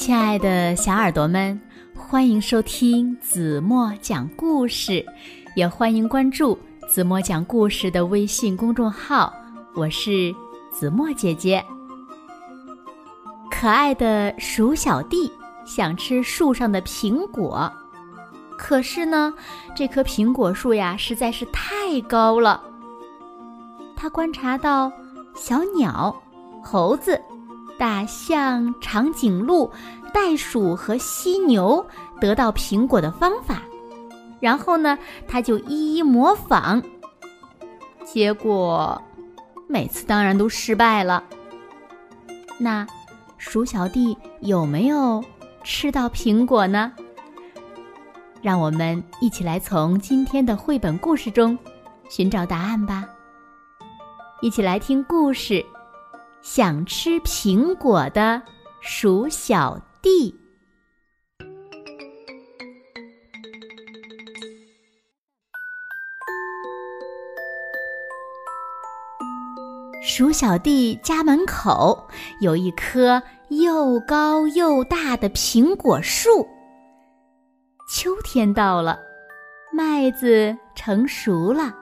[0.00, 1.60] 亲爱的小耳朵们，
[1.94, 5.04] 欢迎收听子墨讲故事，
[5.54, 6.58] 也欢迎关注
[6.88, 9.30] 子墨讲故事的微信公众号。
[9.74, 10.34] 我是
[10.72, 11.62] 子墨姐姐。
[13.50, 15.30] 可爱的鼠小弟
[15.66, 17.70] 想吃树上的苹果，
[18.56, 19.34] 可是呢，
[19.76, 22.58] 这棵苹果树呀实在是太高了。
[23.94, 24.90] 他观察到
[25.34, 26.18] 小鸟、
[26.64, 27.20] 猴子。
[27.80, 29.72] 大象、长颈鹿、
[30.12, 31.86] 袋鼠和犀牛
[32.20, 33.62] 得到苹果的方法，
[34.38, 36.82] 然后呢，他就一一模仿。
[38.04, 39.00] 结果
[39.66, 41.24] 每次当然都失败了。
[42.58, 42.86] 那
[43.38, 45.24] 鼠小弟有没有
[45.64, 46.92] 吃到苹果呢？
[48.42, 51.58] 让我们一起来从今天的绘本故事中
[52.10, 53.08] 寻找答案吧。
[54.42, 55.64] 一起来听故事。
[56.42, 58.42] 想吃苹果的
[58.80, 60.34] 鼠小弟。
[70.02, 72.08] 鼠小弟家门口
[72.40, 76.48] 有一棵又高又大的苹果树。
[77.92, 78.98] 秋天到了，
[79.72, 81.79] 麦子成熟了。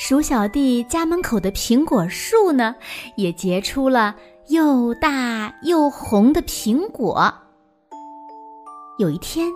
[0.00, 2.72] 鼠小弟家门口的苹果树呢，
[3.16, 4.14] 也结出了
[4.46, 7.34] 又大又红的苹果。
[9.00, 9.48] 有一天，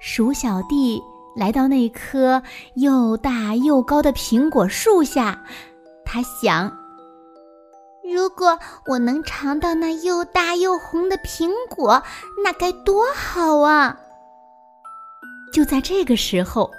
[0.00, 0.98] 鼠小弟
[1.36, 2.42] 来到那棵
[2.76, 5.38] 又大又高的苹果树下，
[6.02, 6.74] 他想：
[8.02, 12.02] 如果我能尝到那又大又红的苹果，
[12.42, 14.00] 那该多好啊！
[15.52, 16.70] 就在这个时候。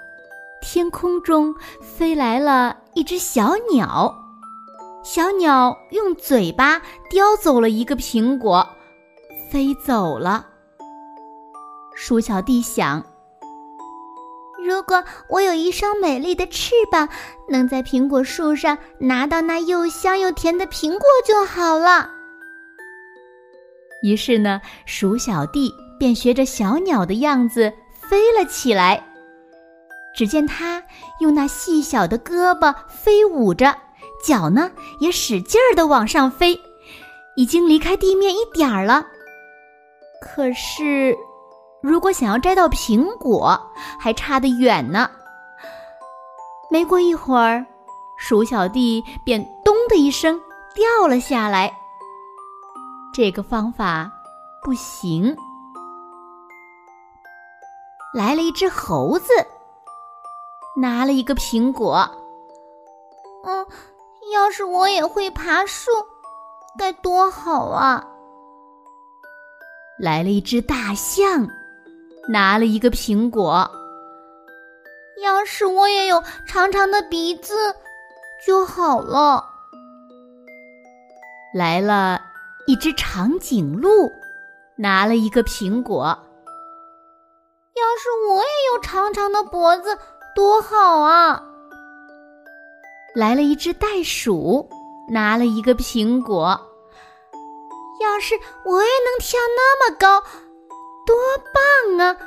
[0.62, 4.14] 天空中飞来了一只小鸟，
[5.04, 8.68] 小鸟用嘴巴叼走了一个苹果，
[9.50, 10.46] 飞走了。
[11.96, 13.04] 鼠小弟想：
[14.66, 17.08] 如果我有一双美丽的翅膀，
[17.50, 22.10] 能在苹果树上拿到那又香又甜的苹果就好了。
[24.04, 29.06] 于是呢，鼠小弟便学着小鸟的样子飞了起来。
[30.20, 30.84] 只见他
[31.22, 33.74] 用那细小的胳膊飞舞着，
[34.22, 34.70] 脚呢
[35.00, 36.60] 也使劲儿的往上飞，
[37.38, 39.08] 已经离开地面一点儿了。
[40.22, 41.16] 可是，
[41.82, 43.58] 如果想要摘到苹果，
[43.98, 45.10] 还差得远呢。
[46.70, 47.66] 没过一会儿，
[48.18, 50.38] 鼠小弟便“咚”的一声
[50.76, 51.72] 掉了下来。
[53.14, 54.12] 这个方法
[54.66, 55.34] 不行。
[58.14, 59.32] 来了一只猴子。
[60.80, 62.10] 拿了一个苹果。
[63.46, 63.68] 嗯，
[64.34, 65.92] 要是我也会爬树，
[66.78, 68.08] 该多好啊！
[70.00, 71.48] 来了一只大象，
[72.30, 73.70] 拿了一个苹果。
[75.22, 77.54] 要是我也有长长的鼻子
[78.46, 79.44] 就好了。
[81.54, 82.22] 来了
[82.68, 84.10] 一只长颈鹿，
[84.78, 86.18] 拿了一个苹果。
[87.76, 89.98] 要是我也有长长的脖子。
[90.36, 91.44] 多好啊！
[93.16, 94.70] 来了一只袋鼠，
[95.10, 96.60] 拿了一个苹果。
[98.02, 100.22] 要是我也能跳那么高，
[101.06, 101.16] 多
[101.54, 102.18] 棒啊！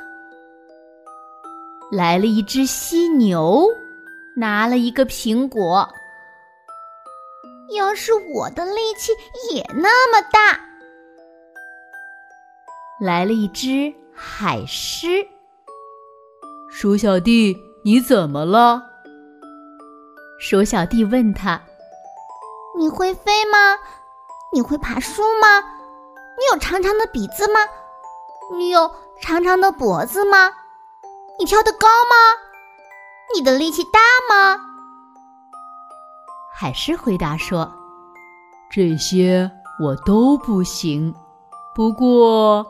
[1.91, 3.67] 来了一只犀牛，
[4.35, 5.87] 拿了一个苹果。
[7.75, 9.11] 要是我的力气
[9.51, 10.59] 也那么大，
[12.99, 15.25] 来了一只海狮。
[16.69, 17.55] 鼠小弟。
[17.85, 18.81] 你怎么了？
[20.39, 21.61] 鼠小弟问他
[22.79, 23.77] ：“你会飞吗？
[24.53, 25.59] 你会爬树吗？
[26.39, 27.59] 你有长长的鼻子吗？
[28.53, 28.89] 你有
[29.19, 30.49] 长长的脖子吗？
[31.37, 32.15] 你跳得高吗？
[33.35, 34.57] 你的力气大吗？”
[36.55, 37.69] 海狮回答说
[38.71, 39.51] ：“这些
[39.81, 41.13] 我都不行，
[41.75, 42.65] 不过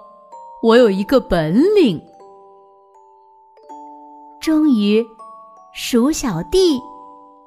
[0.63, 2.03] 我有一个本领。”
[4.43, 5.07] 终于，
[5.71, 6.77] 鼠小弟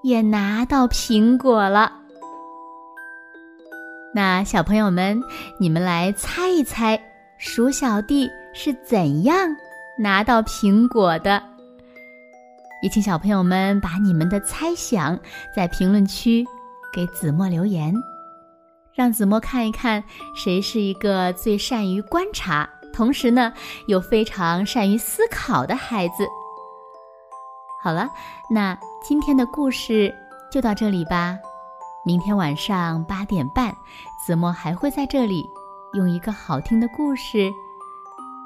[0.03, 1.93] 也拿到苹果了。
[4.15, 5.21] 那小朋友们，
[5.61, 6.99] 你们来猜一猜，
[7.37, 9.37] 鼠小弟是怎样
[9.99, 11.43] 拿到苹果的？
[12.83, 15.21] 也请小朋友们把你们的猜想
[15.55, 16.47] 在评论区
[16.95, 17.95] 给子墨留言，
[18.95, 20.03] 让子墨看一看
[20.35, 23.53] 谁是一个最善于观察，同时呢
[23.87, 26.27] 又非常善于思考的孩子。
[27.87, 28.11] 好了，
[28.51, 30.13] 那今天的故事
[30.51, 31.39] 就到这里吧。
[32.05, 33.73] 明天晚上八点半，
[34.27, 35.49] 子墨还会在这里
[35.93, 37.49] 用一个好听的故事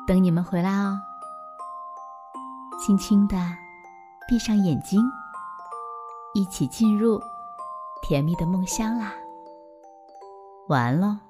[0.07, 1.01] 等你们回来哦。
[2.79, 3.39] 轻轻的
[4.29, 5.03] 闭上眼睛，
[6.35, 7.19] 一起进入
[8.03, 9.15] 甜蜜的梦乡啦。
[10.69, 11.30] 晚安喽。